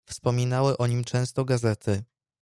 "Wspominały 0.05 0.77
o 0.77 0.87
nim 0.87 1.03
często 1.03 1.45
gazety." 1.45 2.03